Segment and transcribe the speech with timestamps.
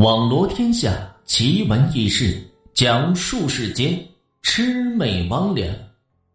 [0.00, 2.42] 网罗天下奇闻异事，
[2.72, 4.02] 讲述世间
[4.42, 5.70] 魑魅魍魉。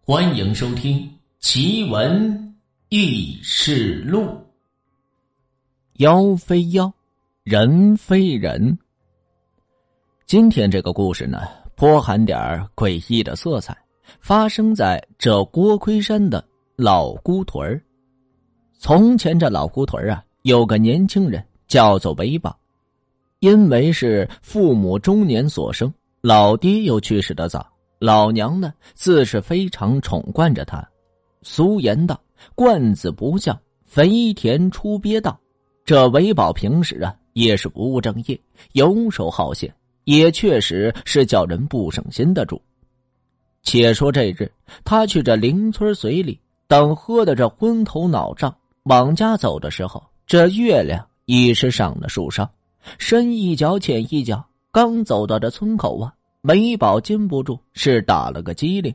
[0.00, 1.00] 欢迎收听
[1.40, 2.54] 《奇闻
[2.88, 4.20] 异事录》。
[5.94, 6.94] 妖非妖，
[7.42, 8.78] 人非人。
[10.24, 11.40] 今天这个故事呢，
[11.74, 12.38] 颇含点
[12.76, 13.76] 诡异的色彩，
[14.20, 16.46] 发生在这锅盔山的
[16.76, 17.82] 老姑屯儿。
[18.78, 22.56] 从前这老姑屯儿啊，有个年轻人叫做韦宝。
[23.40, 27.64] 因为是父母中年所生，老爹又去世的早，
[28.00, 30.86] 老娘呢自是非常宠惯着他。
[31.42, 32.20] 俗言道
[32.56, 35.38] ：“惯子不孝，肥田出鳖道。”
[35.86, 38.38] 这韦宝平时啊也是不务正业，
[38.72, 39.72] 游手好闲，
[40.04, 42.60] 也确实是叫人不省心的主。
[43.62, 44.50] 且说这日，
[44.84, 52.50] 他去这邻村随礼，等喝的这昏头脑胀，往家走的时候，这月亮已是上了树梢。
[52.98, 58.94] 深一脚浅一脚，刚走到这村口啊，梅宝禁不住是打了个激灵。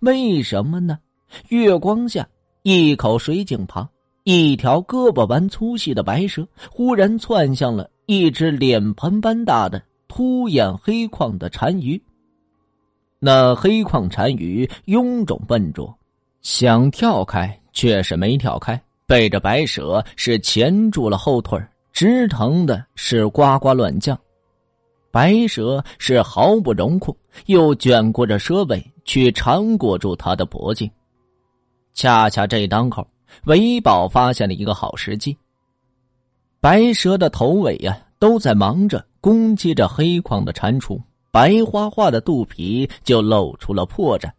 [0.00, 0.98] 为什么呢？
[1.48, 2.28] 月光下，
[2.62, 3.88] 一口水井旁，
[4.24, 12.00] 一条胳膊般粗细的白蛇忽然窜向了一只脸盆般大的凸眼黑框的单鱼。
[13.18, 15.96] 那黑框单鱼臃肿笨拙，
[16.42, 21.58] 想跳开却是没跳开，被这白蛇是钳住了后腿
[22.00, 24.18] 直疼的是呱呱乱叫，
[25.10, 30.90] 白蛇是毫不容控，又卷过着蛇尾去缠裹住他的脖颈。
[31.92, 33.06] 恰恰这当口，
[33.44, 35.36] 韦宝发现了一个好时机。
[36.58, 40.98] 白蛇的头尾呀，都在忙着攻击着黑框的蟾蜍，
[41.30, 44.30] 白花花的肚皮就露出了破绽。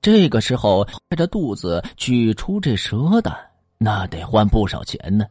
[0.00, 3.36] 这个时候，拍着肚子取出这蛇胆，
[3.76, 5.26] 那得换不少钱呢。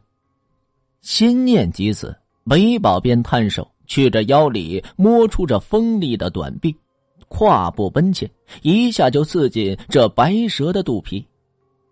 [1.02, 6.76] 心念及此，韦宝便探手去这腰里摸出这锋利的短臂，
[7.28, 8.30] 跨步奔前，
[8.62, 11.26] 一下就刺进这白蛇的肚皮。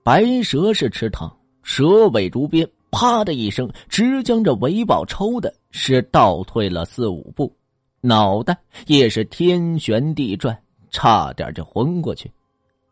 [0.02, 1.30] 白蛇是吃疼，
[1.62, 7.54] 蛇尾如鞭，啪的一声，直将这韦宝抽的是倒退了四五步，
[8.00, 10.58] 脑袋也是天旋地转，
[10.90, 12.30] 差点就昏过去。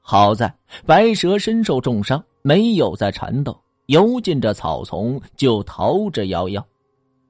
[0.01, 3.59] 好在白蛇身受重伤，没有再缠斗。
[3.87, 6.63] 游进这草丛就逃之夭夭，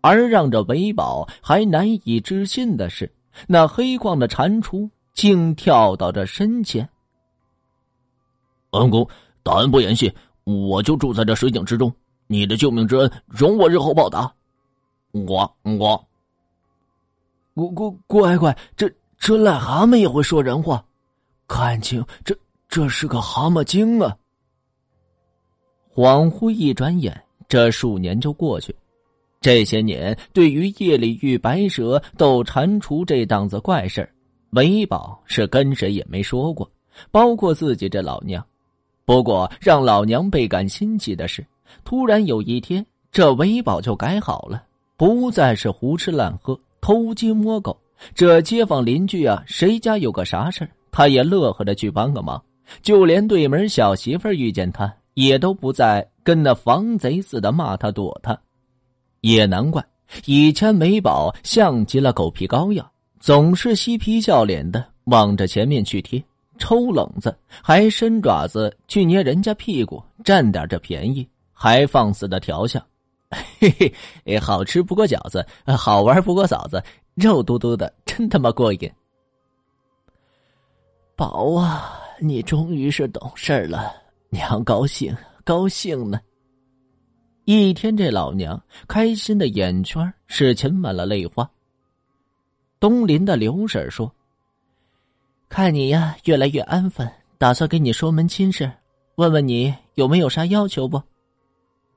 [0.00, 3.12] 而让这韦宝还难以置信的是，
[3.46, 6.88] 那黑矿的蟾蜍竟跳到这身前。
[8.70, 9.08] 恩公，
[9.42, 10.14] 大恩不言谢，
[10.44, 11.92] 我就住在这水井之中，
[12.26, 14.32] 你的救命之恩，容我日后报答。
[15.12, 16.06] 我我，
[17.54, 20.84] 乖乖乖乖，这这癞蛤蟆也会说人话，
[21.46, 22.36] 感情这
[22.68, 24.14] 这是个蛤蟆精啊！
[25.96, 27.18] 恍惚一转眼，
[27.48, 28.76] 这数年就过去。
[29.40, 34.06] 这些年，对于夜里遇白蛇斗蟾蜍这档子怪事
[34.50, 36.70] 韦宝是跟谁也没说过，
[37.10, 38.44] 包括自己这老娘。
[39.06, 41.42] 不过，让老娘倍感新奇的是，
[41.82, 44.64] 突然有一天，这韦宝就改好了，
[44.98, 47.74] 不再是胡吃懒喝、偷鸡摸狗。
[48.14, 52.42] 这街坊邻居啊，谁家有个啥事他也乐呵着去帮个忙。
[52.82, 54.94] 就连对门小媳妇遇见他。
[55.16, 58.38] 也都不再跟那防贼似的骂他躲他，
[59.22, 59.82] 也难怪
[60.26, 66.22] 以前美宝像极了狗皮膏药，总是嬉皮笑脸的往着前面去贴，
[66.58, 72.78] 抽冷子还伸爪子去捏人家屁股占点这便宜，还放肆的调笑，
[73.58, 73.92] 嘿
[74.26, 75.44] 嘿，好吃不过饺子，
[75.78, 76.82] 好玩不过嫂子，
[77.14, 78.92] 肉嘟嘟的真他妈过瘾。
[81.16, 84.05] 宝啊，你终于是懂事了。
[84.30, 86.20] 娘高兴，高兴呢。
[87.44, 91.48] 一天，这老娘开心的眼圈是噙满了泪花。
[92.80, 94.12] 东林的刘婶说
[95.48, 98.70] ：“看你呀，越来越安分，打算给你说门亲事，
[99.14, 101.00] 问问你有没有啥要求不？”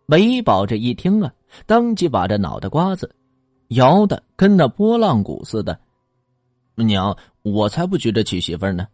[0.06, 1.34] 韦宝这一听啊，
[1.66, 3.14] 当即把这脑袋瓜子
[3.70, 5.80] 摇的跟那拨浪鼓似的。
[6.76, 8.88] 娘，我才不急着娶媳妇呢。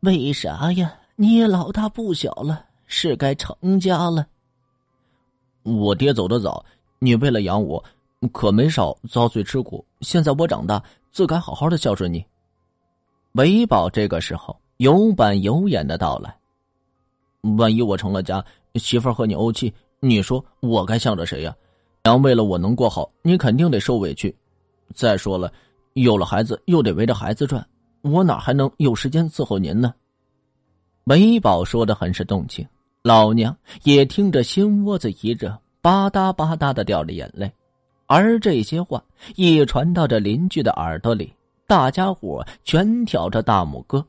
[0.00, 0.92] 为啥呀？
[1.16, 4.26] 你也老大不小了，是该成家了。
[5.62, 6.64] 我爹走得早，
[6.98, 7.82] 你为了养我，
[8.32, 9.84] 可没少遭罪吃苦。
[10.00, 10.82] 现在我长大，
[11.12, 12.24] 自该好好的孝顺你。
[13.32, 16.36] 韦宝这个时候有板有眼的到来。
[17.58, 18.44] 万一我成了家，
[18.74, 21.54] 媳妇和你怄气，你说我该向着谁呀？
[22.02, 24.34] 娘为了我能过好，你肯定得受委屈。
[24.94, 25.52] 再说了，
[25.92, 27.64] 有了孩子又得围着孩子转，
[28.02, 29.94] 我哪还能有时间伺候您呢？
[31.04, 32.66] 梅宝说的很是动情，
[33.02, 37.52] 老娘也听着心窝子一热，吧嗒吧嗒的掉着眼泪。
[38.06, 39.02] 而这些话
[39.36, 41.32] 一传到这邻居的耳朵里，
[41.66, 44.04] 大家伙全挑着大拇哥。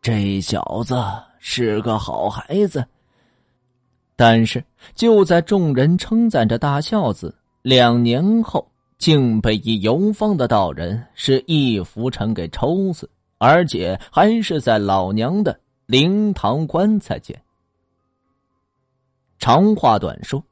[0.00, 0.96] 这小子
[1.38, 2.82] 是个好孩子。
[4.16, 4.62] 但是
[4.94, 8.66] 就在众人称赞着大孝子，两年后
[8.96, 13.08] 竟被一游方的道人是一拂尘给抽死，
[13.40, 17.42] 而且还是在老娘的灵堂棺材前。
[19.38, 20.44] 长话短说，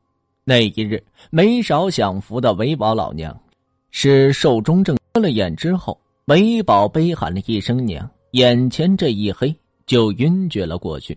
[0.43, 3.39] 那一日没少享福的韦宝老娘，
[3.91, 9.55] 是寿终正合了眼之后，韦宝悲喊了一声娘，眼前这一黑
[9.85, 11.17] 就晕厥了过去。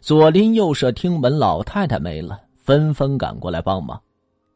[0.00, 4.02] 左邻右舍听闻老太太没了，纷纷赶过来帮忙，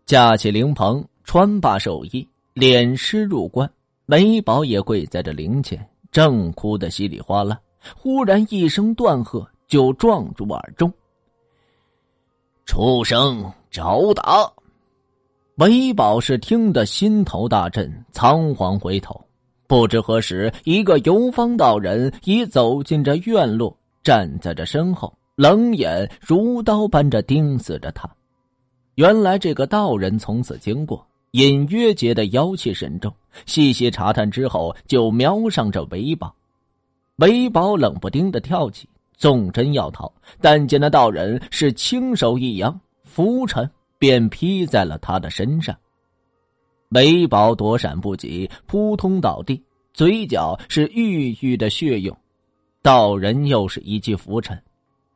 [0.04, 3.70] 架起灵棚，穿罢寿衣，敛尸入棺。
[4.06, 7.60] 韦宝也跪在这灵前，正哭得稀里哗啦，
[7.94, 10.90] 忽然一声断喝，就撞入耳中。
[12.64, 14.50] 畜生，找打！
[15.56, 19.26] 韦宝是听得心头大震，仓皇回头，
[19.66, 28.08] 不知何时，一个游方道人已走进这院落，站在这身后，冷眼如刀般着盯死着他。
[28.94, 31.06] 原来这个道人从此经过，
[31.36, 36.34] 隐约觉得妖气甚重，细细查探之后，就瞄上这韦宝。
[37.16, 38.88] 韦宝冷不丁的跳起。
[39.18, 40.12] 纵身要逃，
[40.42, 45.74] 但见那道人是轻手一扬，拂尘便劈在了他的身上。
[46.90, 49.62] 韦宝躲闪不及，扑通倒地，
[49.94, 52.14] 嘴角是郁郁的血涌。
[52.82, 54.62] 道人又是一记拂尘，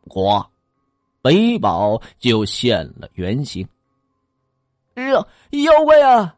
[0.08, 0.48] 哗，
[1.22, 3.66] 韦宝就现了原形。
[5.08, 6.34] 妖妖怪啊！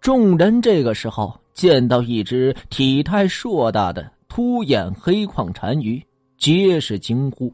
[0.00, 6.04] 众人这个时候见到一只体态硕大的凸眼黑矿单鱼。
[6.38, 7.52] 皆是惊呼：“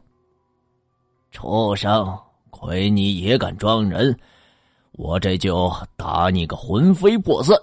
[1.29, 2.17] 畜生，
[2.49, 4.17] 亏你也敢装人！
[4.93, 7.55] 我这就打你个魂飞魄散！”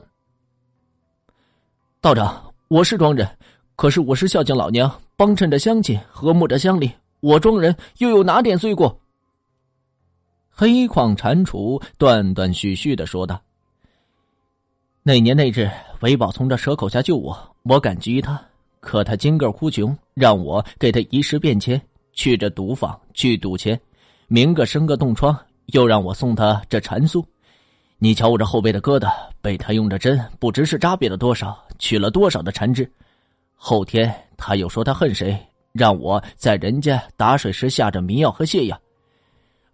[2.00, 3.28] 道长，我是装人，
[3.74, 6.92] 可是我是孝敬老娘，帮衬着乡亲，和睦着乡里。
[7.18, 8.96] 我装人又有哪点罪过？
[10.58, 13.38] 黑矿蟾蜍断断续续的说道
[15.04, 15.70] ：“那年那日，
[16.00, 18.42] 韦宝从这蛇口下救我，我感激于他。”
[18.80, 21.78] 可他金个哭穷，让我给他一时变迁，
[22.14, 23.78] 去这赌坊去赌钱，
[24.28, 27.22] 明个生个冻疮，又让我送他这蟾酥。
[27.98, 29.12] 你瞧我这后背的疙瘩，
[29.42, 32.90] 被他用着针，不知是扎瘪了多少，取了多少的残肢。
[33.54, 35.38] 后天他又说他恨谁，
[35.72, 38.80] 让我在人家打水时下着迷药和泻药。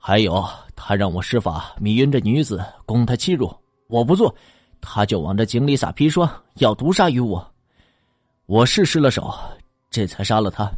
[0.04, 0.44] 还有
[0.74, 3.54] 他让我施法迷晕这女子，供他欺辱，
[3.86, 4.34] 我不做，
[4.80, 7.54] 他就往这井里撒砒霜，要毒杀于我。
[8.46, 9.32] 我是失了手，
[9.90, 10.68] 这才杀了他。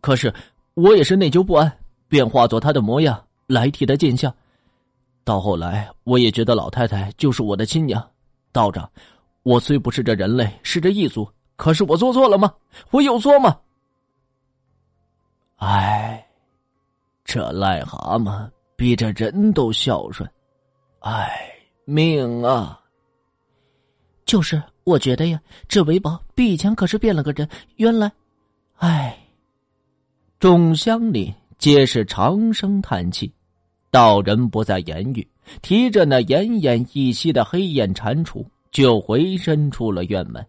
[0.00, 0.34] 可是
[0.74, 1.78] 我也是内疚不安，
[2.08, 4.34] 便化作他的模样来替他见相。
[5.22, 8.04] 到后来，我也觉得老太太就是我的亲娘。
[8.50, 8.90] 道长，
[9.44, 12.52] 我虽不是这人类，是这异族，可是我做错了吗？
[12.90, 13.56] 我有错吗？
[15.58, 16.26] 唉，
[17.24, 20.28] 这癞蛤蟆比这人都孝顺。
[21.00, 21.50] 唉，
[21.84, 22.80] 命啊！
[24.24, 24.62] 就是。
[24.84, 27.48] 我觉得呀，这韦宝比以前可是变了个人。
[27.74, 28.12] 原来，
[28.76, 29.18] 唉，
[30.38, 33.32] 众乡里皆是长声叹气。
[33.90, 35.26] 道人不再言语，
[35.60, 40.46] 提着那奄奄一息的黑眼蟾蜍，就回身出了院门。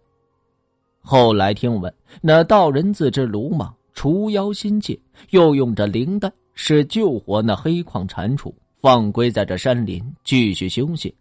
[1.01, 1.91] 后来听闻，
[2.21, 4.99] 那道人自知鲁莽，除妖心切，
[5.31, 11.13] 又用着灵丹，是救活那黑矿蟾蜍，放归在这山林，继续休息。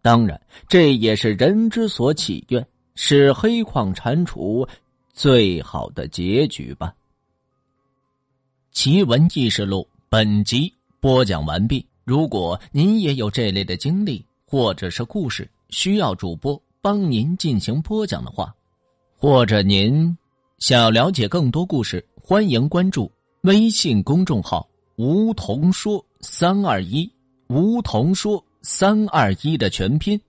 [0.00, 4.66] 当然，这也是人之所祈愿，是黑矿蟾蜍
[5.12, 6.94] 最好的结局吧。
[8.72, 11.86] 奇闻异事录本集播讲完毕。
[12.02, 18.52] 如果您也有这类的经历或者是故事，需要主播帮您进行播讲的话，
[19.18, 20.16] 或者您
[20.58, 23.12] 想要了解更多故事，欢迎关注
[23.42, 27.10] 微信公众号“梧桐说三二一”，
[27.48, 28.42] 梧桐说。
[28.62, 30.20] 三二一的全拼。